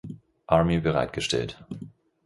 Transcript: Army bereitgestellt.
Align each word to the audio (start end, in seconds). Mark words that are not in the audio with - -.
Army 0.49 0.79
bereitgestellt. 0.79 1.63